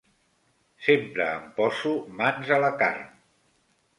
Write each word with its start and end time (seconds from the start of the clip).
Sempre 0.85 1.27
em 1.33 1.43
poso 1.59 1.93
mans 2.21 2.51
a 2.57 2.59
la 2.65 2.73
carn. 2.83 3.07